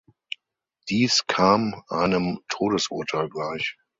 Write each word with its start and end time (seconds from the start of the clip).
Dies 0.89 1.27
kam 1.27 1.83
einem 1.87 2.39
Todesurteil 2.47 3.29
gleich. 3.29 3.77